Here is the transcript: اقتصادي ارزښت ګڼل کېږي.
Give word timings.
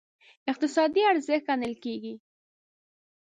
اقتصادي 0.51 1.01
ارزښت 1.11 1.45
ګڼل 1.49 1.73
کېږي. 1.83 2.13